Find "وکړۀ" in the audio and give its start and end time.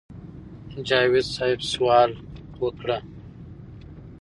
2.61-2.97